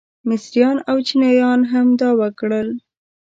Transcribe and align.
مصریان 0.29 0.77
او 0.89 0.97
چینیان 1.07 1.61
هم 1.71 1.87
دا 2.01 2.09
وکړل. 2.19 2.69